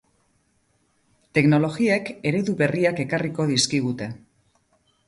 Teknologiek 1.39 2.11
eredu 2.31 2.59
berriak 2.63 3.05
ekarriko 3.07 3.49
dizkugute. 3.55 4.11